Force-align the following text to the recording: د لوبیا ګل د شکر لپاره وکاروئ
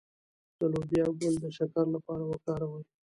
د 0.59 0.61
لوبیا 0.73 1.05
ګل 1.19 1.35
د 1.43 1.45
شکر 1.57 1.85
لپاره 1.95 2.23
وکاروئ 2.25 2.83